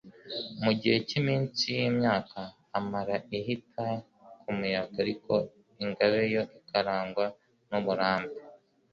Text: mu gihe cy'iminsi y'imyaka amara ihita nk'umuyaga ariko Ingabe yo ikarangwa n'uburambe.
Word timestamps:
mu 0.63 0.71
gihe 0.79 0.97
cy'iminsi 1.07 1.65
y'imyaka 1.77 2.39
amara 2.77 3.15
ihita 3.37 3.87
nk'umuyaga 4.41 4.97
ariko 5.05 5.33
Ingabe 5.83 6.19
yo 6.33 6.43
ikarangwa 6.59 7.25
n'uburambe. 7.69 8.37